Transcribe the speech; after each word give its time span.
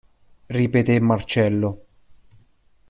Ripetè 0.47 0.97
Marcello. 0.99 1.85